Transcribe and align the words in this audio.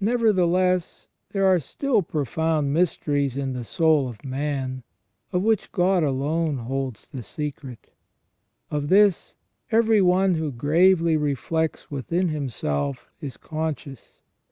Nevertheless, 0.00 1.08
there 1.30 1.44
are 1.44 1.58
still 1.58 2.00
profound 2.00 2.72
mysteries 2.72 3.36
in 3.36 3.54
the 3.54 3.64
soul 3.64 4.08
of 4.08 4.24
man, 4.24 4.84
of 5.32 5.42
which 5.42 5.72
God 5.72 6.04
alone 6.04 6.58
holds 6.58 7.10
the 7.10 7.24
secret. 7.24 7.90
Of 8.70 8.88
this 8.88 9.34
every 9.72 10.00
one 10.00 10.36
who 10.36 10.52
gravely 10.52 11.16
reflects 11.16 11.90
within 11.90 12.28
himself 12.28 13.10
is 13.20 13.36
conscious. 13.36 14.22